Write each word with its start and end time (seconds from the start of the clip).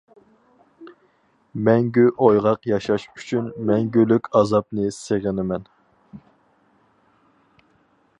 مەڭگۈ 1.67 2.05
ئويغاق 2.27 2.65
ياشاش 2.71 3.05
ئۈچۈن 3.11 3.51
مەڭگۈلۈك 3.69 4.31
ئازابنى 4.41 4.89
سېغىنىمەن. 4.97 5.69